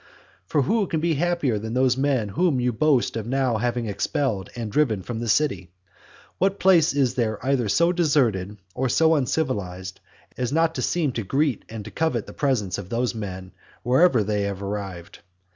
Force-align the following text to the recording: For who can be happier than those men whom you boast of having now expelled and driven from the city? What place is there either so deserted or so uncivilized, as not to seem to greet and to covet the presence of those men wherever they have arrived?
For 0.47 0.63
who 0.63 0.87
can 0.87 0.99
be 0.99 1.13
happier 1.13 1.59
than 1.59 1.75
those 1.75 1.95
men 1.95 2.29
whom 2.29 2.59
you 2.59 2.73
boast 2.73 3.15
of 3.15 3.31
having 3.31 3.85
now 3.85 3.91
expelled 3.91 4.49
and 4.55 4.71
driven 4.71 5.03
from 5.03 5.19
the 5.19 5.27
city? 5.27 5.69
What 6.39 6.59
place 6.59 6.91
is 6.95 7.13
there 7.13 7.37
either 7.45 7.69
so 7.69 7.91
deserted 7.91 8.57
or 8.73 8.89
so 8.89 9.13
uncivilized, 9.13 9.99
as 10.37 10.51
not 10.51 10.73
to 10.73 10.81
seem 10.81 11.11
to 11.11 11.23
greet 11.23 11.65
and 11.69 11.85
to 11.85 11.91
covet 11.91 12.25
the 12.25 12.33
presence 12.33 12.79
of 12.79 12.89
those 12.89 13.13
men 13.13 13.51
wherever 13.83 14.23
they 14.23 14.41
have 14.41 14.63
arrived? 14.63 15.19